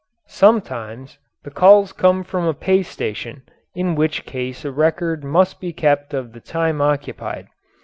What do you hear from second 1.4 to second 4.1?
the calls come from a pay station, in